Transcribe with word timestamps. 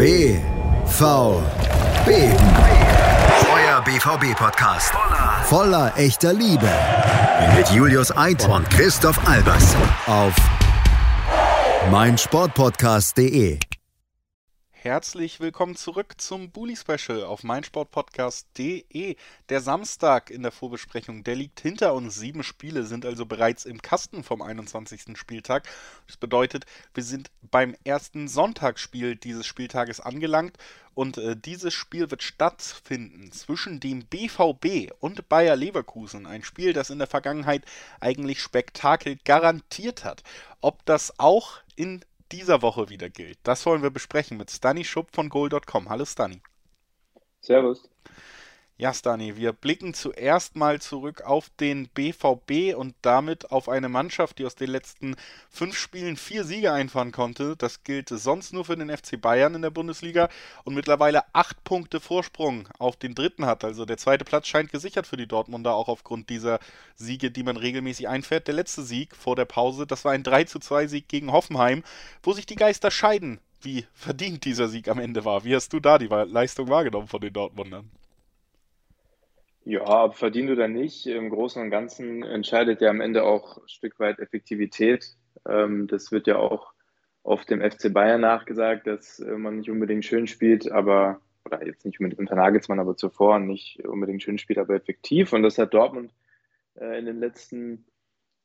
BVB. 0.00 0.40
Euer 3.52 3.82
BVB-Podcast. 3.84 4.94
Voller 5.44 5.92
echter 5.94 6.32
Liebe. 6.32 6.70
Mit 7.54 7.68
Julius 7.68 8.10
Eid 8.16 8.48
und 8.48 8.70
Christoph 8.70 9.20
Albers. 9.28 9.76
Auf 10.06 10.34
meinsportpodcast.de. 11.90 13.58
Herzlich 14.82 15.40
willkommen 15.40 15.76
zurück 15.76 16.14
zum 16.16 16.52
Bully 16.52 16.74
Special 16.74 17.22
auf 17.24 17.42
meinsportpodcast.de. 17.42 19.14
Der 19.50 19.60
Samstag 19.60 20.30
in 20.30 20.42
der 20.42 20.52
Vorbesprechung, 20.52 21.22
der 21.22 21.36
liegt 21.36 21.60
hinter 21.60 21.92
uns. 21.92 22.14
Sieben 22.14 22.42
Spiele 22.42 22.84
sind 22.84 23.04
also 23.04 23.26
bereits 23.26 23.66
im 23.66 23.82
Kasten 23.82 24.24
vom 24.24 24.40
21. 24.40 25.18
Spieltag. 25.18 25.68
Das 26.06 26.16
bedeutet, 26.16 26.64
wir 26.94 27.02
sind 27.02 27.30
beim 27.42 27.76
ersten 27.84 28.26
Sonntagsspiel 28.26 29.16
dieses 29.16 29.46
Spieltages 29.46 30.00
angelangt 30.00 30.56
und 30.94 31.18
äh, 31.18 31.36
dieses 31.36 31.74
Spiel 31.74 32.10
wird 32.10 32.22
stattfinden 32.22 33.32
zwischen 33.32 33.80
dem 33.80 34.06
BVB 34.06 34.92
und 34.98 35.28
Bayer 35.28 35.56
Leverkusen. 35.56 36.24
Ein 36.24 36.42
Spiel, 36.42 36.72
das 36.72 36.88
in 36.88 36.98
der 36.98 37.06
Vergangenheit 37.06 37.66
eigentlich 38.00 38.40
Spektakel 38.40 39.18
garantiert 39.26 40.04
hat. 40.06 40.22
Ob 40.62 40.86
das 40.86 41.18
auch 41.18 41.58
in 41.76 42.02
dieser 42.32 42.62
Woche 42.62 42.88
wieder 42.88 43.10
gilt. 43.10 43.38
Das 43.42 43.66
wollen 43.66 43.82
wir 43.82 43.90
besprechen 43.90 44.36
mit 44.36 44.50
Stani 44.50 44.84
Schupp 44.84 45.14
von 45.14 45.28
Goal.com. 45.28 45.88
Hallo 45.88 46.04
Stani. 46.04 46.42
Servus. 47.40 47.88
Ja, 48.80 48.94
Stani, 48.94 49.36
wir 49.36 49.52
blicken 49.52 49.92
zuerst 49.92 50.56
mal 50.56 50.80
zurück 50.80 51.20
auf 51.20 51.50
den 51.60 51.88
BVB 51.88 52.74
und 52.74 52.94
damit 53.02 53.50
auf 53.50 53.68
eine 53.68 53.90
Mannschaft, 53.90 54.38
die 54.38 54.46
aus 54.46 54.54
den 54.54 54.70
letzten 54.70 55.16
fünf 55.50 55.76
Spielen 55.76 56.16
vier 56.16 56.44
Siege 56.44 56.72
einfahren 56.72 57.12
konnte. 57.12 57.56
Das 57.58 57.84
gilt 57.84 58.08
sonst 58.08 58.54
nur 58.54 58.64
für 58.64 58.78
den 58.78 58.88
FC 58.88 59.20
Bayern 59.20 59.54
in 59.54 59.60
der 59.60 59.68
Bundesliga 59.68 60.30
und 60.64 60.72
mittlerweile 60.72 61.24
acht 61.34 61.62
Punkte 61.62 62.00
Vorsprung 62.00 62.68
auf 62.78 62.96
den 62.96 63.14
dritten 63.14 63.44
hat. 63.44 63.64
Also 63.64 63.84
der 63.84 63.98
zweite 63.98 64.24
Platz 64.24 64.46
scheint 64.46 64.72
gesichert 64.72 65.06
für 65.06 65.18
die 65.18 65.28
Dortmunder, 65.28 65.74
auch 65.74 65.88
aufgrund 65.88 66.30
dieser 66.30 66.58
Siege, 66.94 67.30
die 67.30 67.42
man 67.42 67.58
regelmäßig 67.58 68.08
einfährt. 68.08 68.46
Der 68.46 68.54
letzte 68.54 68.82
Sieg 68.82 69.14
vor 69.14 69.36
der 69.36 69.44
Pause, 69.44 69.86
das 69.86 70.06
war 70.06 70.12
ein 70.12 70.22
3 70.22 70.44
zu 70.44 70.58
2 70.58 70.86
Sieg 70.86 71.06
gegen 71.06 71.32
Hoffenheim, 71.32 71.84
wo 72.22 72.32
sich 72.32 72.46
die 72.46 72.56
Geister 72.56 72.90
scheiden, 72.90 73.40
wie 73.60 73.84
verdient 73.92 74.46
dieser 74.46 74.68
Sieg 74.68 74.88
am 74.88 74.98
Ende 74.98 75.26
war. 75.26 75.44
Wie 75.44 75.54
hast 75.54 75.74
du 75.74 75.80
da 75.80 75.98
die 75.98 76.06
Leistung 76.06 76.70
wahrgenommen 76.70 77.08
von 77.08 77.20
den 77.20 77.34
Dortmundern? 77.34 77.90
Ja, 79.64 80.10
verdient 80.10 80.50
oder 80.50 80.68
nicht, 80.68 81.06
im 81.06 81.28
Großen 81.28 81.60
und 81.62 81.70
Ganzen 81.70 82.22
entscheidet 82.22 82.80
ja 82.80 82.88
am 82.88 83.00
Ende 83.00 83.24
auch 83.24 83.58
ein 83.58 83.68
Stück 83.68 83.98
weit 84.00 84.18
Effektivität. 84.18 85.16
Ähm, 85.46 85.86
das 85.86 86.10
wird 86.12 86.26
ja 86.26 86.36
auch 86.36 86.72
auf 87.22 87.44
dem 87.44 87.60
FC 87.60 87.92
Bayern 87.92 88.22
nachgesagt, 88.22 88.86
dass 88.86 89.20
äh, 89.20 89.32
man 89.32 89.58
nicht 89.58 89.70
unbedingt 89.70 90.04
schön 90.04 90.26
spielt, 90.26 90.70
aber, 90.70 91.20
oder 91.44 91.64
jetzt 91.66 91.84
nicht 91.84 92.00
unbedingt 92.00 92.20
unter 92.20 92.36
Nagelsmann, 92.36 92.80
aber 92.80 92.96
zuvor 92.96 93.38
nicht 93.38 93.84
unbedingt 93.86 94.22
schön 94.22 94.38
spielt, 94.38 94.58
aber 94.58 94.74
effektiv. 94.74 95.32
Und 95.34 95.42
das 95.42 95.58
hat 95.58 95.74
Dortmund 95.74 96.12
äh, 96.76 96.98
in 96.98 97.04
den 97.04 97.20
letzten 97.20 97.84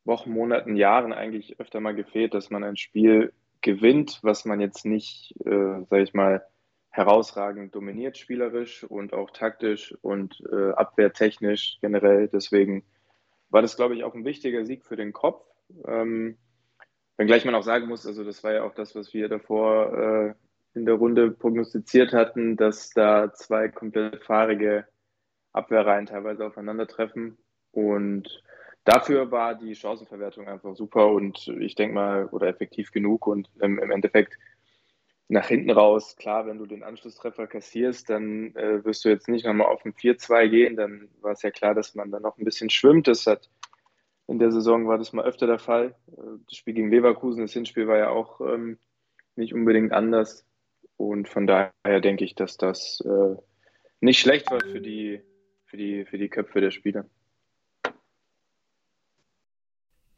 Wochen, 0.04 0.30
Monaten, 0.30 0.76
Jahren 0.76 1.12
eigentlich 1.12 1.58
öfter 1.58 1.80
mal 1.80 1.94
gefehlt, 1.94 2.34
dass 2.34 2.50
man 2.50 2.62
ein 2.62 2.76
Spiel 2.76 3.32
gewinnt, 3.62 4.20
was 4.22 4.44
man 4.44 4.60
jetzt 4.60 4.84
nicht, 4.84 5.34
äh, 5.44 5.82
sag 5.88 6.00
ich 6.02 6.14
mal, 6.14 6.44
herausragend 6.96 7.74
dominiert 7.74 8.16
spielerisch 8.16 8.82
und 8.84 9.12
auch 9.12 9.30
taktisch 9.30 9.94
und 10.00 10.42
äh, 10.50 10.70
abwehrtechnisch 10.70 11.78
generell. 11.82 12.28
Deswegen 12.28 12.84
war 13.50 13.60
das, 13.60 13.76
glaube 13.76 13.94
ich, 13.94 14.02
auch 14.02 14.14
ein 14.14 14.24
wichtiger 14.24 14.64
Sieg 14.64 14.84
für 14.84 14.96
den 14.96 15.12
Kopf. 15.12 15.44
Ähm, 15.86 16.38
wenngleich 17.18 17.44
man 17.44 17.54
auch 17.54 17.62
sagen 17.62 17.86
muss, 17.86 18.06
also 18.06 18.24
das 18.24 18.42
war 18.42 18.54
ja 18.54 18.62
auch 18.62 18.74
das, 18.74 18.94
was 18.94 19.12
wir 19.12 19.28
davor 19.28 19.92
äh, 19.92 20.34
in 20.78 20.86
der 20.86 20.94
Runde 20.94 21.30
prognostiziert 21.30 22.14
hatten, 22.14 22.56
dass 22.56 22.90
da 22.90 23.32
zwei 23.34 23.68
komplett 23.68 24.24
fahrige 24.24 24.86
Abwehrreihen 25.52 26.06
teilweise 26.06 26.46
aufeinandertreffen. 26.46 27.36
Und 27.72 28.42
dafür 28.84 29.30
war 29.30 29.54
die 29.54 29.74
Chancenverwertung 29.74 30.48
einfach 30.48 30.74
super 30.74 31.08
und 31.08 31.48
ich 31.60 31.74
denke 31.74 31.94
mal, 31.94 32.26
oder 32.26 32.46
effektiv 32.46 32.90
genug. 32.90 33.26
Und 33.26 33.50
ähm, 33.60 33.78
im 33.78 33.90
Endeffekt 33.90 34.38
nach 35.28 35.48
hinten 35.48 35.70
raus, 35.70 36.16
klar, 36.16 36.46
wenn 36.46 36.58
du 36.58 36.66
den 36.66 36.84
Anschlusstreffer 36.84 37.46
kassierst, 37.46 38.08
dann 38.10 38.54
äh, 38.54 38.84
wirst 38.84 39.04
du 39.04 39.08
jetzt 39.08 39.28
nicht 39.28 39.44
nochmal 39.44 39.66
auf 39.66 39.84
ein 39.84 39.92
4-2 39.92 40.48
gehen. 40.48 40.76
Dann 40.76 41.08
war 41.20 41.32
es 41.32 41.42
ja 41.42 41.50
klar, 41.50 41.74
dass 41.74 41.94
man 41.94 42.10
dann 42.10 42.22
noch 42.22 42.38
ein 42.38 42.44
bisschen 42.44 42.70
schwimmt. 42.70 43.08
Das 43.08 43.26
hat 43.26 43.50
in 44.28 44.38
der 44.38 44.52
Saison 44.52 44.86
war 44.86 44.98
das 44.98 45.12
mal 45.12 45.24
öfter 45.24 45.46
der 45.46 45.58
Fall. 45.58 45.96
Äh, 46.12 46.38
das 46.48 46.56
Spiel 46.56 46.74
gegen 46.74 46.90
Leverkusen, 46.90 47.42
das 47.42 47.52
Hinspiel 47.52 47.88
war 47.88 47.98
ja 47.98 48.10
auch 48.10 48.40
ähm, 48.40 48.78
nicht 49.34 49.52
unbedingt 49.52 49.92
anders. 49.92 50.46
Und 50.96 51.28
von 51.28 51.46
daher 51.46 52.00
denke 52.00 52.24
ich, 52.24 52.34
dass 52.34 52.56
das 52.56 53.00
äh, 53.04 53.36
nicht 54.00 54.20
schlecht 54.20 54.50
war 54.50 54.60
für 54.60 54.80
die, 54.80 55.20
für, 55.64 55.76
die, 55.76 56.04
für 56.04 56.18
die 56.18 56.28
Köpfe 56.28 56.60
der 56.60 56.70
Spieler 56.70 57.06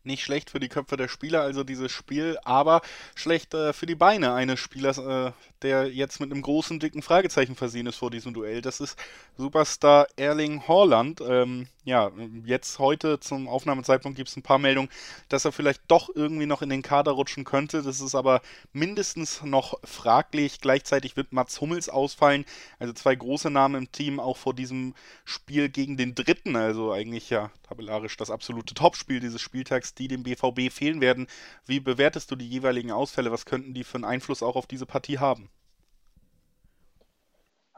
nicht 0.09 0.25
schlecht 0.25 0.51
für 0.51 0.59
die 0.59 0.69
Köpfe 0.69 0.97
der 0.97 1.07
Spieler, 1.07 1.43
also 1.43 1.63
dieses 1.63 1.93
Spiel, 1.93 2.37
aber 2.43 2.83
schlecht 3.15 3.55
äh, 3.55 3.73
für 3.73 3.87
die 3.87 3.95
Beine 3.95 4.35
eines 4.35 4.59
Spielers, 4.59 4.99
äh, 4.99 5.31
der 5.63 5.87
jetzt 5.93 6.19
mit 6.19 6.33
einem 6.33 6.43
großen, 6.43 6.81
dicken 6.81 7.03
Fragezeichen 7.03 7.55
versehen 7.55 7.87
ist 7.87 7.97
vor 7.97 8.11
diesem 8.11 8.35
Duell. 8.35 8.61
Das 8.61 8.81
ist 8.81 8.99
Superstar 9.37 10.09
Erling 10.17 10.67
Haaland. 10.67 11.21
Ähm, 11.21 11.69
ja, 11.89 12.13
jetzt 12.45 12.79
heute 12.79 13.19
zum 13.19 13.49
Aufnahmezeitpunkt 13.49 14.17
gibt 14.17 14.29
es 14.29 14.37
ein 14.37 14.43
paar 14.43 14.59
Meldungen, 14.59 14.91
dass 15.31 15.47
er 15.47 15.53
vielleicht 15.53 15.83
doch 15.89 16.11
irgendwie 16.15 16.45
noch 16.45 16.61
in 16.61 16.69
den 16.69 16.83
Kader 16.83 17.13
rutschen 17.13 17.45
könnte. 17.45 17.83
Das 17.83 18.01
ist 18.01 18.15
aber 18.15 18.43
mindestens 18.75 19.43
noch 19.43 19.79
fraglich. 19.85 20.61
Gleichzeitig 20.61 21.17
wird 21.17 21.33
Mats 21.33 21.61
Hummels 21.63 21.89
ausfallen. 21.89 22.45
Also 22.79 22.93
zwei 22.93 23.15
große 23.15 23.51
Namen 23.51 23.75
im 23.77 23.93
Team, 23.93 24.21
auch 24.21 24.37
vor 24.37 24.53
diesem 24.53 24.95
Spiel 25.25 25.71
gegen 25.71 25.97
den 25.97 26.15
Dritten. 26.15 26.57
Also 26.57 26.93
eigentlich 26.93 27.31
ja 27.31 27.51
tabellarisch 27.63 28.19
das 28.19 28.31
absolute 28.31 28.75
Topspiel 28.75 29.21
dieses 29.21 29.41
Spieltags, 29.41 29.95
die 29.95 30.09
dem 30.09 30.25
BVB 30.25 30.71
fehlen 30.71 31.01
werden. 31.01 31.27
Wie 31.65 31.81
bewertest 31.81 32.31
du 32.31 32.37
die 32.37 32.49
jeweiligen 32.49 32.93
Ausfälle? 32.93 33.33
Was 33.33 33.47
könnten 33.47 33.73
die 33.73 33.85
für 33.85 33.97
einen 33.97 34.05
Einfluss 34.05 34.43
auch 34.43 34.57
auf 34.57 34.67
diese 34.67 34.85
Partie 34.87 35.19
haben? 35.19 35.49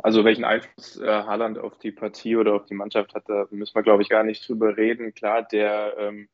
Also 0.03 0.25
welchen 0.25 0.44
Einfluss 0.44 0.99
äh, 0.99 1.06
Haaland 1.06 1.59
auf 1.59 1.78
die 1.78 1.93
Partie 1.93 2.37
oder 2.37 2.55
auf 2.55 2.66
die 2.66 2.75
Mannschaft 2.75 3.15
hat, 3.15 3.28
da 3.28 3.47
müssen 3.50 3.75
wir, 3.75 3.83
glaube 3.83 4.03
ich, 4.03 4.09
gar 4.09 4.25
nicht 4.25 4.49
drüber 4.49 4.77
reden. 4.77 5.15
Klar, 5.15 5.43
der 5.43 5.94
ähm, 5.99 6.28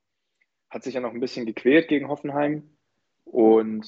hat 0.70 0.84
sich 0.84 0.94
ja 0.94 1.00
noch 1.00 1.12
ein 1.12 1.20
bisschen 1.20 1.46
gequält 1.46 1.88
gegen 1.88 2.08
Hoffenheim. 2.08 2.76
Und 3.24 3.86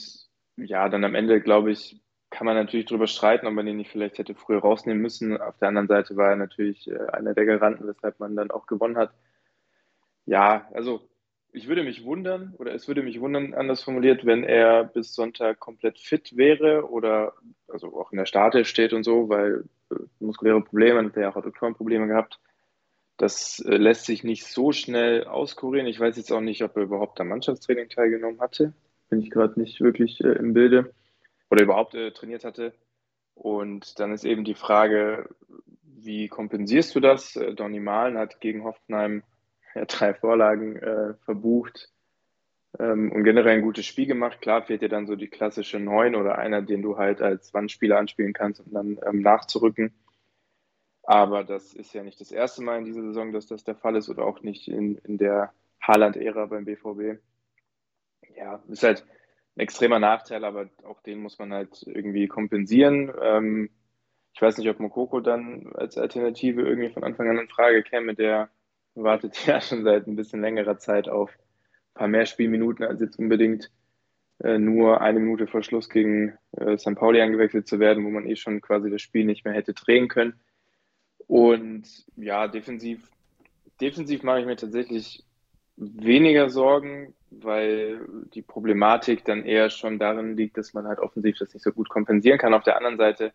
ja, 0.56 0.88
dann 0.88 1.04
am 1.04 1.14
Ende, 1.14 1.40
glaube 1.40 1.70
ich, 1.70 2.00
kann 2.30 2.46
man 2.46 2.56
natürlich 2.56 2.86
drüber 2.86 3.06
streiten, 3.06 3.46
ob 3.46 3.54
man 3.54 3.66
ihn 3.66 3.76
nicht 3.76 3.90
vielleicht 3.90 4.18
hätte 4.18 4.34
früher 4.34 4.60
rausnehmen 4.60 5.00
müssen. 5.00 5.40
Auf 5.40 5.56
der 5.58 5.68
anderen 5.68 5.88
Seite 5.88 6.16
war 6.16 6.30
er 6.30 6.36
natürlich 6.36 6.88
äh, 6.88 6.98
einer 7.12 7.34
der 7.34 7.46
Garanten, 7.46 7.86
weshalb 7.86 8.18
man 8.20 8.36
dann 8.36 8.50
auch 8.50 8.66
gewonnen 8.66 8.98
hat. 8.98 9.12
Ja, 10.26 10.68
also 10.74 11.08
ich 11.52 11.68
würde 11.68 11.82
mich 11.82 12.04
wundern, 12.04 12.54
oder 12.58 12.74
es 12.74 12.88
würde 12.88 13.02
mich 13.02 13.20
wundern, 13.20 13.54
anders 13.54 13.82
formuliert, 13.82 14.26
wenn 14.26 14.44
er 14.44 14.84
bis 14.84 15.14
Sonntag 15.14 15.58
komplett 15.58 15.98
fit 15.98 16.36
wäre 16.36 16.90
oder 16.90 17.32
also 17.68 17.98
auch 17.98 18.12
in 18.12 18.18
der 18.18 18.26
Starte 18.26 18.64
steht 18.64 18.92
und 18.92 19.04
so, 19.04 19.28
weil 19.28 19.64
äh, 19.90 19.96
muskuläre 20.20 20.60
Probleme, 20.60 21.02
hat 21.04 21.16
er 21.16 21.30
auch 21.30 21.36
Adduktorenprobleme 21.36 22.06
gehabt. 22.06 22.38
Das 23.16 23.60
äh, 23.60 23.76
lässt 23.76 24.04
sich 24.04 24.24
nicht 24.24 24.46
so 24.46 24.72
schnell 24.72 25.24
auskurieren. 25.24 25.88
Ich 25.88 25.98
weiß 25.98 26.16
jetzt 26.16 26.32
auch 26.32 26.40
nicht, 26.40 26.62
ob 26.62 26.76
er 26.76 26.84
überhaupt 26.84 27.20
am 27.20 27.28
Mannschaftstraining 27.28 27.88
teilgenommen 27.88 28.40
hatte. 28.40 28.72
Bin 29.08 29.20
ich 29.20 29.30
gerade 29.30 29.58
nicht 29.58 29.80
wirklich 29.80 30.20
äh, 30.22 30.32
im 30.32 30.54
Bilde. 30.54 30.92
Oder 31.50 31.62
überhaupt 31.62 31.94
äh, 31.94 32.12
trainiert 32.12 32.44
hatte. 32.44 32.74
Und 33.34 33.98
dann 34.00 34.12
ist 34.12 34.24
eben 34.24 34.44
die 34.44 34.54
Frage, 34.54 35.28
wie 35.82 36.28
kompensierst 36.28 36.94
du 36.94 37.00
das? 37.00 37.36
Äh, 37.36 37.54
Donny 37.54 37.80
Malen 37.80 38.18
hat 38.18 38.40
gegen 38.40 38.64
Hoffenheim 38.64 39.22
ja, 39.78 39.84
drei 39.86 40.14
Vorlagen 40.14 40.76
äh, 40.76 41.14
verbucht 41.24 41.90
ähm, 42.78 43.12
und 43.12 43.24
generell 43.24 43.56
ein 43.56 43.62
gutes 43.62 43.86
Spiel 43.86 44.06
gemacht. 44.06 44.40
Klar 44.40 44.62
fehlt 44.62 44.82
dir 44.82 44.88
dann 44.88 45.06
so 45.06 45.16
die 45.16 45.28
klassische 45.28 45.78
Neun 45.78 46.14
oder 46.14 46.38
einer, 46.38 46.62
den 46.62 46.82
du 46.82 46.98
halt 46.98 47.20
als 47.22 47.54
Wandspieler 47.54 47.98
anspielen 47.98 48.32
kannst, 48.32 48.60
um 48.60 48.72
dann 48.72 48.98
ähm, 49.06 49.22
nachzurücken. 49.22 49.94
Aber 51.02 51.42
das 51.42 51.72
ist 51.72 51.94
ja 51.94 52.02
nicht 52.02 52.20
das 52.20 52.30
erste 52.30 52.62
Mal 52.62 52.78
in 52.78 52.84
dieser 52.84 53.02
Saison, 53.02 53.32
dass 53.32 53.46
das 53.46 53.64
der 53.64 53.76
Fall 53.76 53.96
ist 53.96 54.10
oder 54.10 54.26
auch 54.26 54.42
nicht 54.42 54.68
in, 54.68 54.98
in 54.98 55.16
der 55.16 55.52
Haaland-Ära 55.80 56.46
beim 56.46 56.66
BVB. 56.66 57.18
Ja, 58.36 58.62
ist 58.68 58.82
halt 58.82 59.06
ein 59.56 59.60
extremer 59.60 59.98
Nachteil, 59.98 60.44
aber 60.44 60.68
auch 60.84 61.00
den 61.00 61.20
muss 61.20 61.38
man 61.38 61.52
halt 61.52 61.82
irgendwie 61.86 62.28
kompensieren. 62.28 63.10
Ähm, 63.22 63.70
ich 64.34 64.42
weiß 64.42 64.58
nicht, 64.58 64.68
ob 64.68 64.78
Mokoko 64.80 65.20
dann 65.20 65.72
als 65.74 65.96
Alternative 65.96 66.60
irgendwie 66.62 66.90
von 66.90 67.04
Anfang 67.04 67.28
an 67.30 67.38
in 67.38 67.48
Frage 67.48 67.82
käme, 67.82 68.14
der 68.14 68.50
wartet 68.94 69.36
ja 69.46 69.60
schon 69.60 69.84
seit 69.84 70.06
ein 70.06 70.16
bisschen 70.16 70.40
längerer 70.40 70.78
Zeit 70.78 71.08
auf 71.08 71.30
ein 71.30 71.94
paar 71.94 72.08
mehr 72.08 72.26
Spielminuten, 72.26 72.84
als 72.84 73.00
jetzt 73.00 73.18
unbedingt 73.18 73.70
äh, 74.40 74.58
nur 74.58 75.00
eine 75.00 75.18
Minute 75.18 75.46
vor 75.46 75.62
Schluss 75.62 75.88
gegen 75.88 76.38
äh, 76.52 76.78
St. 76.78 76.94
Pauli 76.94 77.20
angewechselt 77.20 77.66
zu 77.66 77.80
werden, 77.80 78.04
wo 78.04 78.10
man 78.10 78.26
eh 78.26 78.36
schon 78.36 78.60
quasi 78.60 78.90
das 78.90 79.02
Spiel 79.02 79.24
nicht 79.24 79.44
mehr 79.44 79.54
hätte 79.54 79.74
drehen 79.74 80.08
können. 80.08 80.34
Und 81.26 82.06
ja, 82.16 82.48
defensiv, 82.48 83.10
defensiv 83.80 84.22
mache 84.22 84.40
ich 84.40 84.46
mir 84.46 84.56
tatsächlich 84.56 85.24
weniger 85.76 86.50
Sorgen, 86.50 87.14
weil 87.30 88.00
die 88.34 88.42
Problematik 88.42 89.24
dann 89.24 89.44
eher 89.44 89.70
schon 89.70 89.98
darin 89.98 90.36
liegt, 90.36 90.56
dass 90.56 90.72
man 90.72 90.86
halt 90.86 90.98
offensiv 90.98 91.36
das 91.38 91.52
nicht 91.52 91.62
so 91.62 91.72
gut 91.72 91.88
kompensieren 91.88 92.38
kann. 92.38 92.54
Auf 92.54 92.64
der 92.64 92.76
anderen 92.76 92.96
Seite 92.96 93.32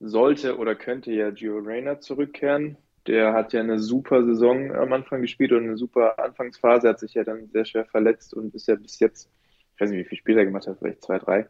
sollte 0.00 0.56
oder 0.56 0.74
könnte 0.74 1.12
ja 1.12 1.30
Gio 1.30 1.58
Reyna 1.58 2.00
zurückkehren. 2.00 2.76
Der 3.06 3.32
hat 3.32 3.52
ja 3.52 3.60
eine 3.60 3.78
super 3.78 4.24
Saison 4.24 4.72
am 4.74 4.92
Anfang 4.92 5.22
gespielt 5.22 5.52
und 5.52 5.64
eine 5.64 5.76
super 5.76 6.18
Anfangsphase, 6.18 6.88
hat 6.88 7.00
sich 7.00 7.14
ja 7.14 7.24
dann 7.24 7.48
sehr 7.48 7.64
schwer 7.64 7.84
verletzt 7.84 8.34
und 8.34 8.54
ist 8.54 8.68
ja 8.68 8.76
bis 8.76 8.98
jetzt, 9.00 9.28
ich 9.74 9.80
weiß 9.80 9.90
nicht, 9.90 10.04
wie 10.04 10.08
viele 10.08 10.18
Spiele 10.18 10.40
er 10.40 10.44
gemacht 10.46 10.66
hat, 10.66 10.78
vielleicht 10.78 11.02
zwei, 11.02 11.18
drei, 11.18 11.48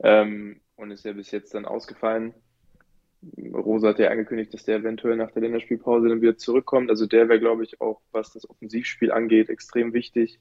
ähm, 0.00 0.60
und 0.76 0.90
ist 0.90 1.04
ja 1.04 1.12
bis 1.12 1.30
jetzt 1.32 1.54
dann 1.54 1.64
ausgefallen. 1.64 2.34
Rosa 3.52 3.88
hat 3.88 3.98
ja 3.98 4.10
angekündigt, 4.10 4.54
dass 4.54 4.64
der 4.64 4.76
eventuell 4.76 5.16
nach 5.16 5.32
der 5.32 5.42
Länderspielpause 5.42 6.08
dann 6.08 6.20
wieder 6.20 6.36
zurückkommt. 6.36 6.88
Also 6.88 7.06
der 7.06 7.28
wäre, 7.28 7.40
glaube 7.40 7.64
ich, 7.64 7.80
auch, 7.80 8.00
was 8.12 8.32
das 8.32 8.48
Offensivspiel 8.48 9.10
angeht, 9.10 9.48
extrem 9.48 9.92
wichtig. 9.92 10.38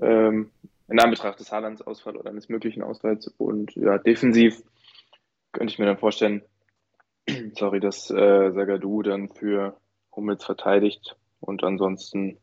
Ähm, 0.00 0.50
in 0.88 0.98
Anbetracht 0.98 1.38
des 1.38 1.52
Haalands 1.52 1.82
Ausfall 1.82 2.16
oder 2.16 2.30
eines 2.30 2.48
möglichen 2.48 2.82
Ausfalls. 2.82 3.28
Und 3.36 3.76
ja, 3.76 3.98
defensiv 3.98 4.62
könnte 5.52 5.72
ich 5.72 5.78
mir 5.78 5.86
dann 5.86 5.98
vorstellen, 5.98 6.42
sorry, 7.54 7.80
dass 7.80 8.10
äh, 8.10 8.50
Sagadu 8.52 9.02
dann 9.02 9.28
für 9.28 9.76
Hummels 10.14 10.44
verteidigt 10.44 11.16
und 11.40 11.64
ansonsten 11.64 12.38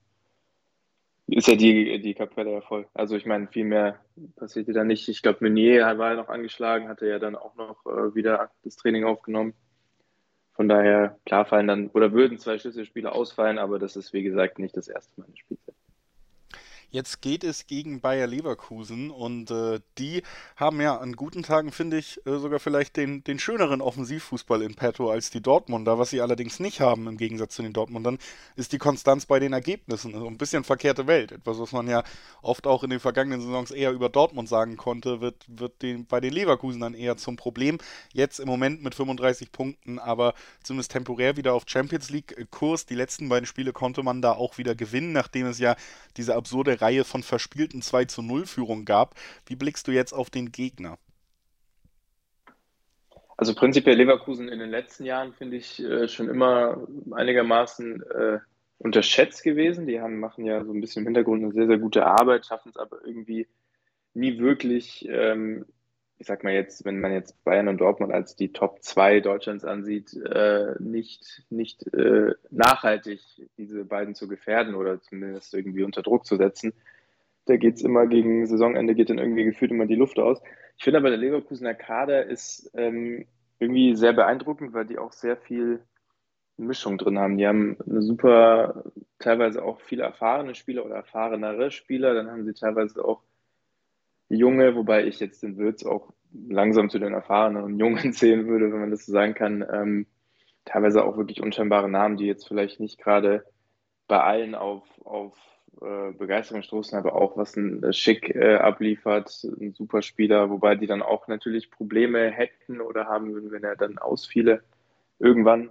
ist 1.27 1.47
ja 1.47 1.55
die, 1.55 1.99
die 2.01 2.13
Kapelle 2.13 2.51
ja 2.51 2.61
voll. 2.61 2.87
Also 2.93 3.15
ich 3.15 3.25
meine, 3.25 3.47
viel 3.47 3.65
mehr 3.65 3.99
passierte 4.35 4.73
da 4.73 4.83
nicht. 4.83 5.09
Ich 5.09 5.21
glaube, 5.21 5.39
Meunier 5.41 5.97
war 5.97 6.11
ja 6.11 6.15
noch 6.15 6.29
angeschlagen, 6.29 6.87
hatte 6.87 7.07
ja 7.07 7.17
dann 7.17 7.35
auch 7.35 7.55
noch 7.55 7.85
äh, 7.85 8.13
wieder 8.13 8.51
das 8.63 8.75
Training 8.75 9.05
aufgenommen. 9.05 9.53
Von 10.53 10.69
daher, 10.69 11.19
klar 11.25 11.45
fallen 11.45 11.67
dann, 11.67 11.89
oder 11.89 12.13
würden 12.13 12.37
zwei 12.37 12.57
Schlüsselspiele 12.57 13.11
ausfallen, 13.11 13.57
aber 13.57 13.79
das 13.79 13.95
ist, 13.95 14.13
wie 14.13 14.23
gesagt, 14.23 14.59
nicht 14.59 14.77
das 14.77 14.87
erste 14.87 15.19
Mal 15.19 15.25
in 15.25 15.33
der 15.33 15.39
Spielzeit. 15.39 15.75
Jetzt 16.95 17.21
geht 17.21 17.43
es 17.43 17.67
gegen 17.67 17.99
Bayer 17.99 18.25
Leverkusen 18.25 19.11
und 19.11 19.51
äh, 19.51 19.81
die 19.97 20.23
haben 20.55 20.79
ja 20.79 20.95
an 20.95 21.17
guten 21.17 21.43
Tagen, 21.43 21.73
finde 21.73 21.97
ich, 21.97 22.25
äh, 22.25 22.37
sogar 22.37 22.61
vielleicht 22.61 22.95
den, 22.95 23.21
den 23.21 23.37
schöneren 23.37 23.81
Offensivfußball 23.81 24.61
in 24.61 24.75
petto 24.75 25.11
als 25.11 25.29
die 25.29 25.41
Dortmunder. 25.41 25.99
Was 25.99 26.11
sie 26.11 26.21
allerdings 26.21 26.61
nicht 26.61 26.79
haben, 26.79 27.07
im 27.07 27.17
Gegensatz 27.17 27.55
zu 27.55 27.63
den 27.63 27.73
Dortmundern, 27.73 28.17
ist 28.55 28.71
die 28.71 28.77
Konstanz 28.77 29.25
bei 29.25 29.41
den 29.41 29.51
Ergebnissen. 29.51 30.13
Also 30.13 30.25
ein 30.25 30.37
bisschen 30.37 30.63
verkehrte 30.63 31.05
Welt. 31.05 31.33
Etwas, 31.33 31.59
was 31.59 31.73
man 31.73 31.89
ja 31.89 32.01
oft 32.41 32.65
auch 32.65 32.81
in 32.81 32.91
den 32.91 33.01
vergangenen 33.01 33.41
Saisons 33.41 33.71
eher 33.71 33.91
über 33.91 34.07
Dortmund 34.07 34.47
sagen 34.47 34.77
konnte, 34.77 35.19
wird, 35.19 35.43
wird 35.49 35.81
den, 35.81 36.05
bei 36.05 36.21
den 36.21 36.31
Leverkusen 36.31 36.79
dann 36.79 36.93
eher 36.93 37.17
zum 37.17 37.35
Problem. 37.35 37.77
Jetzt 38.13 38.39
im 38.39 38.47
Moment 38.47 38.81
mit 38.85 38.95
35 38.95 39.51
Punkten, 39.51 39.99
aber 39.99 40.33
zumindest 40.63 40.93
temporär 40.93 41.35
wieder 41.35 41.55
auf 41.55 41.63
Champions 41.67 42.09
League-Kurs. 42.09 42.85
Die 42.85 42.95
letzten 42.95 43.27
beiden 43.27 43.47
Spiele 43.47 43.73
konnte 43.73 44.01
man 44.01 44.21
da 44.21 44.31
auch 44.31 44.57
wieder 44.57 44.75
gewinnen, 44.75 45.11
nachdem 45.11 45.47
es 45.47 45.59
ja 45.59 45.75
diese 46.15 46.35
absurde 46.35 46.84
Reihe 46.85 47.03
von 47.03 47.23
verspielten 47.23 47.81
2 47.81 48.05
zu 48.05 48.21
0 48.21 48.45
Führungen 48.45 48.85
gab. 48.85 49.15
Wie 49.47 49.55
blickst 49.55 49.87
du 49.87 49.91
jetzt 49.91 50.13
auf 50.13 50.29
den 50.29 50.51
Gegner? 50.51 50.97
Also 53.37 53.53
prinzipiell 53.53 53.97
Leverkusen 53.97 54.47
in 54.47 54.59
den 54.59 54.69
letzten 54.69 55.03
Jahren 55.03 55.33
finde 55.33 55.57
ich 55.57 55.83
äh, 55.83 56.07
schon 56.07 56.29
immer 56.29 56.87
einigermaßen 57.11 58.01
äh, 58.03 58.39
unterschätzt 58.77 59.43
gewesen. 59.43 59.87
Die 59.87 59.99
haben, 59.99 60.19
machen 60.19 60.45
ja 60.45 60.63
so 60.63 60.71
ein 60.71 60.79
bisschen 60.79 61.01
im 61.01 61.07
Hintergrund 61.07 61.43
eine 61.43 61.53
sehr, 61.53 61.67
sehr 61.67 61.79
gute 61.79 62.05
Arbeit, 62.05 62.45
schaffen 62.45 62.69
es 62.69 62.77
aber 62.77 63.05
irgendwie 63.05 63.47
nie 64.13 64.37
wirklich 64.37 65.05
ähm, 65.09 65.65
ich 66.17 66.27
sag 66.27 66.43
mal 66.43 66.53
jetzt, 66.53 66.85
wenn 66.85 66.99
man 66.99 67.11
jetzt 67.11 67.43
Bayern 67.43 67.67
und 67.67 67.79
Dortmund 67.79 68.13
als 68.13 68.35
die 68.35 68.53
Top 68.53 68.81
2 68.81 69.19
Deutschlands 69.19 69.65
ansieht, 69.65 70.13
äh, 70.13 70.75
nicht, 70.79 71.43
nicht 71.49 71.85
äh, 71.93 72.33
nachhaltig 72.51 73.21
diese 73.57 73.83
beiden 73.83 74.15
zu 74.15 74.27
gefährden 74.27 74.75
oder 74.75 75.01
zumindest 75.01 75.53
irgendwie 75.53 75.83
unter 75.83 76.01
Druck 76.01 76.25
zu 76.25 76.37
setzen. 76.37 76.73
Da 77.45 77.57
geht 77.57 77.75
es 77.75 77.83
immer 77.83 78.07
gegen 78.07 78.45
Saisonende, 78.47 78.95
geht 78.95 79.09
dann 79.09 79.19
irgendwie 79.19 79.43
gefühlt 79.43 79.71
immer 79.71 79.85
die 79.85 79.95
Luft 79.95 80.17
aus. 80.17 80.41
Ich 80.77 80.83
finde 80.83 80.99
aber, 80.99 81.09
der 81.09 81.19
Leverkusener 81.19 81.73
Kader 81.75 82.25
ist 82.25 82.71
ähm, 82.75 83.25
irgendwie 83.59 83.95
sehr 83.95 84.13
beeindruckend, 84.13 84.73
weil 84.73 84.85
die 84.85 84.97
auch 84.97 85.11
sehr 85.11 85.37
viel 85.37 85.81
Mischung 86.57 86.97
drin 86.97 87.19
haben. 87.19 87.37
Die 87.37 87.45
haben 87.45 87.77
eine 87.87 88.01
super, 88.01 88.83
teilweise 89.19 89.63
auch 89.63 89.81
viele 89.81 90.03
erfahrene 90.03 90.55
Spieler 90.55 90.85
oder 90.85 90.95
erfahrenere 90.95 91.71
Spieler. 91.71 92.13
Dann 92.13 92.31
haben 92.31 92.45
sie 92.45 92.53
teilweise 92.53 93.03
auch 93.03 93.21
Junge, 94.29 94.75
wobei 94.75 95.05
ich 95.05 95.19
jetzt 95.19 95.43
den 95.43 95.57
Würz 95.57 95.85
auch 95.85 96.13
langsam 96.33 96.89
zu 96.89 96.99
den 96.99 97.13
erfahrenen 97.13 97.79
Jungen 97.79 98.13
zählen 98.13 98.47
würde, 98.47 98.71
wenn 98.71 98.79
man 98.79 98.91
das 98.91 99.05
so 99.05 99.11
sagen 99.11 99.33
kann. 99.33 99.65
Ähm, 99.71 100.07
teilweise 100.65 101.03
auch 101.03 101.17
wirklich 101.17 101.41
unscheinbare 101.41 101.89
Namen, 101.89 102.17
die 102.17 102.25
jetzt 102.25 102.47
vielleicht 102.47 102.79
nicht 102.79 102.97
gerade 102.97 103.45
bei 104.07 104.19
allen 104.19 104.55
auf, 104.55 104.83
auf 105.03 105.37
äh, 105.81 106.11
Begeisterung 106.11 106.63
stoßen, 106.63 106.97
aber 106.97 107.15
auch 107.15 107.37
was 107.37 107.55
ein 107.55 107.93
Schick 107.93 108.33
äh, 108.35 108.55
abliefert, 108.55 109.43
ein 109.43 109.73
super 109.73 110.01
Spieler, 110.01 110.49
wobei 110.49 110.75
die 110.75 110.87
dann 110.87 111.01
auch 111.01 111.27
natürlich 111.27 111.69
Probleme 111.69 112.31
hätten 112.31 112.81
oder 112.81 113.05
haben 113.05 113.33
würden, 113.33 113.51
wenn 113.51 113.63
er 113.63 113.75
dann 113.75 113.97
ausfiele 113.97 114.63
irgendwann, 115.19 115.69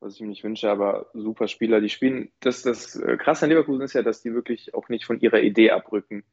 was 0.00 0.14
ich 0.14 0.20
ihm 0.20 0.28
nicht 0.28 0.44
wünsche, 0.44 0.70
aber 0.70 1.06
super 1.14 1.48
Spieler, 1.48 1.80
die 1.80 1.88
spielen. 1.88 2.30
Das, 2.40 2.62
das 2.62 2.96
äh, 2.96 3.16
Krasse 3.16 3.44
an 3.44 3.50
Leverkusen 3.50 3.82
ist 3.82 3.94
ja, 3.94 4.02
dass 4.02 4.22
die 4.22 4.34
wirklich 4.34 4.74
auch 4.74 4.88
nicht 4.88 5.04
von 5.04 5.20
ihrer 5.20 5.40
Idee 5.40 5.70
abrücken 5.70 6.24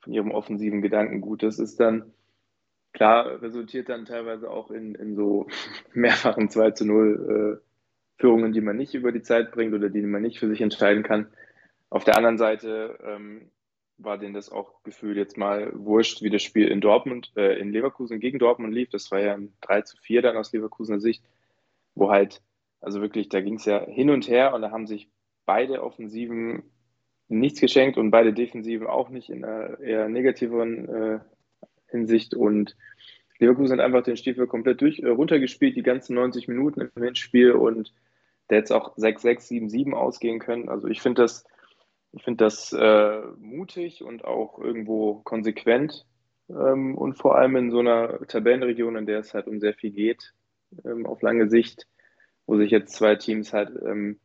von 0.00 0.12
ihrem 0.12 0.30
offensiven 0.30 0.82
Gedankengut. 0.82 1.42
Das 1.42 1.58
ist 1.58 1.78
dann, 1.80 2.12
klar, 2.92 3.42
resultiert 3.42 3.88
dann 3.88 4.04
teilweise 4.04 4.50
auch 4.50 4.70
in, 4.70 4.94
in 4.94 5.14
so 5.14 5.46
mehrfachen 5.94 6.48
2 6.48 6.70
zu 6.72 6.86
0 6.86 7.60
äh, 7.60 8.20
Führungen, 8.20 8.52
die 8.52 8.60
man 8.60 8.76
nicht 8.76 8.94
über 8.94 9.12
die 9.12 9.22
Zeit 9.22 9.52
bringt 9.52 9.74
oder 9.74 9.88
die 9.88 10.02
man 10.02 10.22
nicht 10.22 10.38
für 10.38 10.48
sich 10.48 10.60
entscheiden 10.60 11.02
kann. 11.02 11.28
Auf 11.88 12.04
der 12.04 12.16
anderen 12.16 12.38
Seite 12.38 12.98
ähm, 13.02 13.50
war 13.98 14.18
denen 14.18 14.34
das 14.34 14.50
auch 14.50 14.82
gefühlt 14.82 15.16
jetzt 15.16 15.36
mal 15.36 15.72
wurscht, 15.74 16.22
wie 16.22 16.30
das 16.30 16.42
Spiel 16.42 16.68
in 16.68 16.80
Dortmund, 16.80 17.32
äh, 17.36 17.58
in 17.58 17.72
Leverkusen 17.72 18.20
gegen 18.20 18.38
Dortmund 18.38 18.74
lief. 18.74 18.90
Das 18.90 19.10
war 19.10 19.20
ja 19.20 19.34
ein 19.34 19.52
3 19.62 19.82
zu 19.82 19.96
4 19.98 20.22
dann 20.22 20.36
aus 20.36 20.52
Leverkusener 20.52 21.00
Sicht, 21.00 21.24
wo 21.94 22.10
halt, 22.10 22.42
also 22.80 23.00
wirklich, 23.00 23.28
da 23.28 23.40
ging 23.40 23.54
es 23.54 23.64
ja 23.64 23.84
hin 23.84 24.10
und 24.10 24.28
her 24.28 24.54
und 24.54 24.62
da 24.62 24.70
haben 24.70 24.86
sich 24.86 25.08
beide 25.44 25.82
Offensiven 25.82 26.62
nichts 27.30 27.60
geschenkt 27.60 27.96
und 27.96 28.10
beide 28.10 28.32
Defensiven 28.32 28.86
auch 28.86 29.08
nicht 29.08 29.30
in 29.30 29.44
einer 29.44 29.80
eher 29.80 30.08
negativeren 30.08 30.88
äh, 30.88 31.18
Hinsicht. 31.88 32.34
Und 32.34 32.76
Leverkusen 33.38 33.78
hat 33.78 33.84
einfach 33.84 34.02
den 34.02 34.16
Stiefel 34.16 34.46
komplett 34.46 34.80
durch, 34.80 34.98
äh, 34.98 35.08
runtergespielt, 35.08 35.76
die 35.76 35.82
ganzen 35.82 36.14
90 36.14 36.48
Minuten 36.48 36.90
im 36.94 37.02
Hinspiel 37.02 37.52
und 37.52 37.92
der 38.50 38.58
jetzt 38.58 38.72
auch 38.72 38.96
6-6, 38.96 39.70
7-7 39.70 39.92
ausgehen 39.92 40.40
können. 40.40 40.68
Also 40.68 40.88
ich 40.88 41.00
finde 41.00 41.22
das, 41.22 41.44
ich 42.12 42.24
finde 42.24 42.44
das 42.44 42.72
äh, 42.72 43.22
mutig 43.38 44.02
und 44.02 44.24
auch 44.24 44.58
irgendwo 44.58 45.20
konsequent 45.22 46.04
ähm, 46.48 46.96
und 46.96 47.14
vor 47.14 47.36
allem 47.38 47.56
in 47.56 47.70
so 47.70 47.78
einer 47.78 48.26
Tabellenregion, 48.26 48.96
in 48.96 49.06
der 49.06 49.20
es 49.20 49.34
halt 49.34 49.46
um 49.46 49.60
sehr 49.60 49.74
viel 49.74 49.92
geht, 49.92 50.34
ähm, 50.84 51.06
auf 51.06 51.22
lange 51.22 51.48
Sicht, 51.48 51.86
wo 52.46 52.56
sich 52.56 52.72
jetzt 52.72 52.94
zwei 52.94 53.14
Teams 53.14 53.52
halt 53.52 53.70
ähm, 53.84 54.18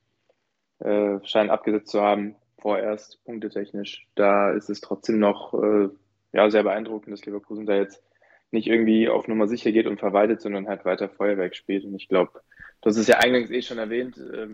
äh, 0.79 1.20
scheinen 1.24 1.51
abgesetzt 1.51 1.89
zu 1.89 2.01
haben, 2.01 2.36
vorerst, 2.65 3.24
punktetechnisch. 3.25 4.07
Da 4.15 4.50
ist 4.50 4.72
es 4.72 4.81
trotzdem 4.81 5.19
noch 5.19 5.53
äh, 5.53 5.88
ja, 6.34 6.50
sehr 6.50 6.63
beeindruckend, 6.63 7.13
dass 7.13 7.24
Leverkusen 7.24 7.67
da 7.67 7.75
jetzt 7.75 8.01
nicht 8.50 8.65
irgendwie 8.65 9.07
auf 9.07 9.27
Nummer 9.27 9.48
sicher 9.48 9.72
geht 9.72 9.86
und 9.86 10.00
verwaltet, 10.00 10.41
sondern 10.41 10.67
halt 10.67 10.84
weiter 10.84 11.07
Feuerwerk 11.07 11.55
spielt. 11.55 11.86
Und 11.86 11.93
ich 11.93 12.07
glaube, 12.07 12.41
das 12.81 12.98
ist 12.98 13.07
ja 13.07 13.19
eingangs 13.19 13.51
eh 13.51 13.62
schon 13.62 13.77
erwähnt, 13.77 14.17
äh, 14.17 14.48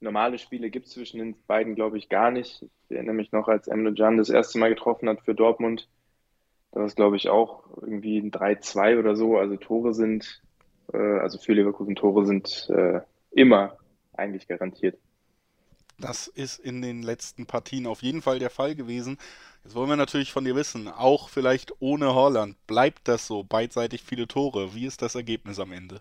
normale 0.00 0.36
Spiele 0.36 0.68
gibt 0.68 0.84
es 0.84 0.92
zwischen 0.92 1.18
den 1.18 1.34
beiden, 1.46 1.74
glaube 1.74 1.96
ich, 1.96 2.10
gar 2.10 2.30
nicht. 2.30 2.62
Ich 2.90 2.94
erinnere 2.94 3.14
mich 3.14 3.32
noch, 3.32 3.48
als 3.48 3.68
Emre 3.68 3.94
Can 3.94 4.18
das 4.18 4.28
erste 4.28 4.58
Mal 4.58 4.68
getroffen 4.68 5.08
hat 5.08 5.22
für 5.22 5.34
Dortmund. 5.34 5.88
Da 6.72 6.80
war 6.80 6.86
es, 6.86 6.94
glaube 6.94 7.16
ich, 7.16 7.30
auch 7.30 7.64
irgendwie 7.80 8.18
ein 8.18 8.32
3-2 8.32 8.98
oder 8.98 9.16
so. 9.16 9.38
Also 9.38 9.56
Tore 9.56 9.94
sind, 9.94 10.42
äh, 10.92 10.98
also 10.98 11.38
für 11.38 11.54
Leverkusen 11.54 11.96
Tore 11.96 12.26
sind 12.26 12.68
äh, 12.68 13.00
immer 13.30 13.78
eigentlich 14.12 14.46
garantiert. 14.46 14.98
Das 15.98 16.26
ist 16.26 16.58
in 16.58 16.82
den 16.82 17.02
letzten 17.02 17.46
Partien 17.46 17.86
auf 17.86 18.02
jeden 18.02 18.20
Fall 18.20 18.38
der 18.38 18.50
Fall 18.50 18.74
gewesen. 18.74 19.18
Jetzt 19.64 19.74
wollen 19.74 19.88
wir 19.88 19.96
natürlich 19.96 20.32
von 20.32 20.44
dir 20.44 20.54
wissen, 20.54 20.88
auch 20.88 21.28
vielleicht 21.28 21.72
ohne 21.80 22.14
Holland, 22.14 22.56
bleibt 22.66 23.08
das 23.08 23.26
so, 23.26 23.42
beidseitig 23.42 24.02
viele 24.02 24.28
Tore? 24.28 24.74
Wie 24.74 24.86
ist 24.86 25.02
das 25.02 25.14
Ergebnis 25.14 25.58
am 25.58 25.72
Ende? 25.72 26.00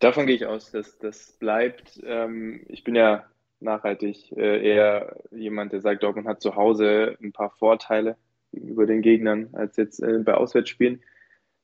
Davon 0.00 0.26
gehe 0.26 0.36
ich 0.36 0.46
aus, 0.46 0.70
dass 0.70 0.98
das 0.98 1.32
bleibt. 1.38 2.00
Ähm, 2.04 2.64
ich 2.68 2.84
bin 2.84 2.94
ja 2.94 3.24
nachhaltig 3.60 4.32
äh, 4.32 4.62
eher 4.62 5.16
jemand, 5.30 5.72
der 5.72 5.80
sagt, 5.80 6.02
Dortmund 6.02 6.26
hat 6.26 6.42
zu 6.42 6.56
Hause 6.56 7.16
ein 7.22 7.32
paar 7.32 7.50
Vorteile 7.50 8.16
gegenüber 8.52 8.86
den 8.86 9.00
Gegnern 9.00 9.50
als 9.54 9.76
jetzt 9.76 10.02
äh, 10.02 10.18
bei 10.18 10.34
Auswärtsspielen. 10.34 11.02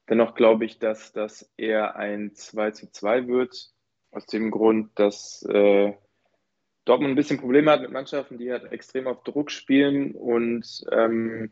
Dennoch 0.09 0.35
glaube 0.35 0.65
ich, 0.65 0.79
dass 0.79 1.13
das 1.13 1.53
eher 1.57 1.97
ein 1.97 2.35
2 2.35 2.71
zu 2.71 2.91
2 2.91 3.29
wird, 3.29 3.73
aus 4.11 4.27
dem 4.27 4.51
Grund, 4.51 4.91
dass 4.95 5.43
äh, 5.49 5.93
Dortmund 6.85 7.13
ein 7.13 7.17
bisschen 7.17 7.39
Probleme 7.39 7.71
hat 7.71 7.83
mit 7.83 7.93
Mannschaften, 7.93 8.39
die 8.39 8.51
halt 8.51 8.73
extrem 8.73 9.07
auf 9.07 9.23
Druck 9.23 9.51
spielen 9.51 10.13
und 10.13 10.85
ähm, 10.91 11.51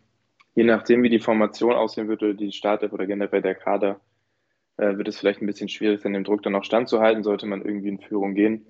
je 0.55 0.65
nachdem, 0.65 1.03
wie 1.03 1.09
die 1.11 1.21
Formation 1.21 1.75
aussehen 1.75 2.09
wird 2.09 2.23
oder 2.23 2.35
die 2.35 2.53
Startelf 2.53 2.93
oder 2.93 3.07
generell 3.07 3.43
der 3.43 3.55
Kader, 3.55 4.01
äh, 4.77 4.97
wird 4.97 5.09
es 5.09 5.19
vielleicht 5.19 5.41
ein 5.43 5.47
bisschen 5.47 5.69
schwierig 5.69 6.01
sein, 6.01 6.15
dem 6.15 6.25
Druck 6.25 6.43
dann 6.43 6.55
auch 6.57 6.65
standzuhalten, 6.65 7.23
sollte 7.23 7.47
man 7.47 7.63
irgendwie 7.63 7.89
in 7.91 8.01
Führung 8.01 8.35
gehen. 8.35 8.67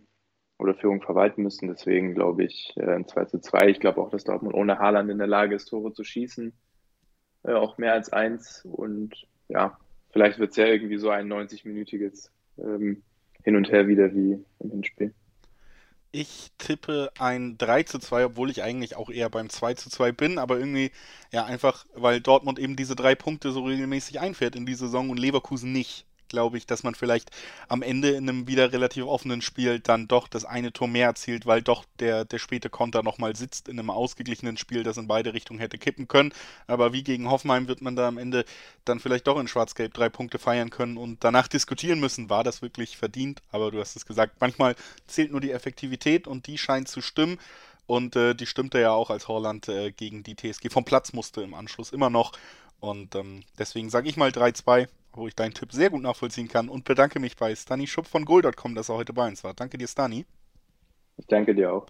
oder 0.58 0.74
Führung 0.74 1.00
verwalten 1.00 1.42
müssen. 1.42 1.68
Deswegen 1.68 2.14
glaube 2.14 2.44
ich 2.44 2.74
äh, 2.76 2.90
ein 2.94 3.06
2 3.08 3.24
zu 3.26 3.40
2. 3.40 3.68
Ich 3.70 3.80
glaube 3.80 4.00
auch, 4.00 4.10
dass 4.10 4.24
Dortmund 4.24 4.54
ohne 4.54 4.78
Haaland 4.78 5.10
in 5.10 5.18
der 5.18 5.26
Lage 5.26 5.54
ist, 5.54 5.66
Tore 5.66 5.92
zu 5.92 6.04
schießen. 6.04 6.52
Äh, 7.44 7.52
auch 7.52 7.78
mehr 7.78 7.94
als 7.94 8.12
eins. 8.12 8.62
Und 8.64 9.26
ja, 9.48 9.78
vielleicht 10.12 10.38
wird 10.38 10.50
es 10.50 10.56
ja 10.56 10.66
irgendwie 10.66 10.98
so 10.98 11.08
ein 11.10 11.32
90-minütiges 11.32 12.30
ähm, 12.58 13.02
Hin 13.42 13.56
und 13.56 13.70
Her 13.70 13.88
wieder 13.88 14.14
wie 14.14 14.44
im 14.58 14.70
Hinspiel. 14.70 15.14
Ich 16.12 16.50
tippe 16.58 17.12
ein 17.18 17.56
3 17.58 17.84
zu 17.84 17.98
2, 18.00 18.26
obwohl 18.26 18.50
ich 18.50 18.62
eigentlich 18.62 18.96
auch 18.96 19.10
eher 19.10 19.30
beim 19.30 19.48
2 19.48 19.74
zu 19.74 19.90
2 19.90 20.12
bin, 20.12 20.38
aber 20.38 20.58
irgendwie, 20.58 20.90
ja, 21.32 21.44
einfach, 21.44 21.86
weil 21.94 22.20
Dortmund 22.20 22.58
eben 22.58 22.74
diese 22.76 22.96
drei 22.96 23.14
Punkte 23.14 23.52
so 23.52 23.62
regelmäßig 23.64 24.18
einfährt 24.20 24.56
in 24.56 24.66
die 24.66 24.74
Saison 24.74 25.10
und 25.10 25.18
Leverkusen 25.18 25.72
nicht 25.72 26.06
glaube 26.30 26.56
ich, 26.56 26.66
dass 26.66 26.82
man 26.82 26.94
vielleicht 26.94 27.30
am 27.68 27.82
Ende 27.82 28.10
in 28.10 28.28
einem 28.28 28.46
wieder 28.46 28.72
relativ 28.72 29.04
offenen 29.04 29.42
Spiel 29.42 29.80
dann 29.80 30.08
doch 30.08 30.28
das 30.28 30.46
eine 30.46 30.72
Tor 30.72 30.88
mehr 30.88 31.08
erzielt, 31.08 31.44
weil 31.44 31.60
doch 31.60 31.84
der, 31.98 32.24
der 32.24 32.38
späte 32.38 32.70
Konter 32.70 33.02
nochmal 33.02 33.36
sitzt 33.36 33.68
in 33.68 33.78
einem 33.78 33.90
ausgeglichenen 33.90 34.56
Spiel, 34.56 34.82
das 34.82 34.96
in 34.96 35.06
beide 35.06 35.34
Richtungen 35.34 35.60
hätte 35.60 35.76
kippen 35.76 36.08
können. 36.08 36.32
Aber 36.66 36.94
wie 36.94 37.02
gegen 37.02 37.28
Hoffenheim 37.30 37.68
wird 37.68 37.82
man 37.82 37.96
da 37.96 38.08
am 38.08 38.16
Ende 38.16 38.46
dann 38.86 39.00
vielleicht 39.00 39.26
doch 39.26 39.38
in 39.38 39.48
Schwarz-Gelb 39.48 39.92
drei 39.92 40.08
Punkte 40.08 40.38
feiern 40.38 40.70
können 40.70 40.96
und 40.96 41.22
danach 41.22 41.48
diskutieren 41.48 42.00
müssen, 42.00 42.30
war 42.30 42.44
das 42.44 42.62
wirklich 42.62 42.96
verdient? 42.96 43.42
Aber 43.52 43.70
du 43.70 43.80
hast 43.80 43.96
es 43.96 44.06
gesagt, 44.06 44.36
manchmal 44.40 44.76
zählt 45.06 45.32
nur 45.32 45.40
die 45.40 45.50
Effektivität 45.50 46.26
und 46.26 46.46
die 46.46 46.56
scheint 46.56 46.88
zu 46.88 47.02
stimmen. 47.02 47.38
Und 47.90 48.14
äh, 48.14 48.36
die 48.36 48.46
stimmte 48.46 48.78
ja 48.78 48.92
auch, 48.92 49.10
als 49.10 49.26
Holland 49.26 49.68
äh, 49.68 49.90
gegen 49.90 50.22
die 50.22 50.36
TSG 50.36 50.70
vom 50.70 50.84
Platz 50.84 51.12
musste 51.12 51.42
im 51.42 51.54
Anschluss 51.54 51.90
immer 51.90 52.08
noch. 52.08 52.30
Und 52.80 53.14
ähm, 53.14 53.42
deswegen 53.58 53.90
sage 53.90 54.08
ich 54.08 54.16
mal 54.16 54.30
3-2 54.30 54.88
wo 55.12 55.26
ich 55.26 55.34
deinen 55.34 55.54
Tipp 55.54 55.72
sehr 55.72 55.90
gut 55.90 56.02
nachvollziehen 56.02 56.48
kann 56.48 56.68
und 56.68 56.84
bedanke 56.84 57.20
mich 57.20 57.36
bei 57.36 57.54
Stani 57.54 57.86
Schupp 57.86 58.06
von 58.06 58.24
Goal.com, 58.24 58.74
dass 58.74 58.88
er 58.88 58.96
heute 58.96 59.12
bei 59.12 59.26
uns 59.26 59.42
war. 59.44 59.54
Danke 59.54 59.78
dir, 59.78 59.88
Stani. 59.88 60.24
Ich 61.16 61.26
danke 61.26 61.54
dir 61.54 61.72
auch. 61.72 61.86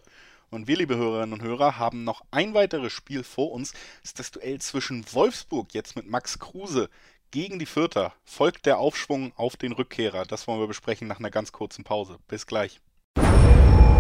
Und 0.51 0.67
wir, 0.67 0.77
liebe 0.77 0.97
Hörerinnen 0.97 1.35
und 1.35 1.43
Hörer, 1.43 1.79
haben 1.79 2.03
noch 2.03 2.23
ein 2.33 2.55
weiteres 2.55 2.93
Spiel 2.93 3.23
vor 3.23 3.53
uns. 3.53 3.73
Das 3.73 4.11
ist 4.11 4.19
das 4.19 4.31
Duell 4.33 4.61
zwischen 4.61 5.05
Wolfsburg, 5.13 5.73
jetzt 5.75 5.95
mit 5.95 6.09
Max 6.09 6.39
Kruse, 6.41 6.89
gegen 7.31 7.61
die 7.61 7.67
Vierter. 7.67 8.13
Folgt 8.25 8.67
der 8.67 8.79
Aufschwung 8.79 9.33
auf 9.37 9.57
den 9.57 9.73
Rückkehrer. 9.73 10.25
Das 10.25 10.49
wollen 10.49 10.59
wir 10.59 10.67
besprechen 10.67 11.07
nach 11.07 11.21
einer 11.21 11.31
ganz 11.31 11.53
kurzen 11.53 11.85
Pause. 11.85 12.19
Bis 12.27 12.47
gleich. 12.47 12.81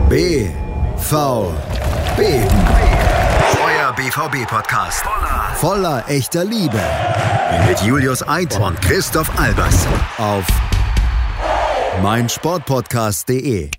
B, 0.08 0.50
V, 0.96 1.54
B. 2.16 2.40
Euer 3.70 3.92
BVB-Podcast. 3.92 5.02
Voller, 5.02 5.54
voller 5.54 6.04
echter 6.08 6.44
Liebe. 6.44 6.80
Mit 7.68 7.80
Julius 7.82 8.26
Eid 8.26 8.58
und 8.58 8.80
Christoph 8.80 9.30
Albers. 9.38 9.86
Auf 10.18 10.44
meinsportpodcast.de. 12.02 13.70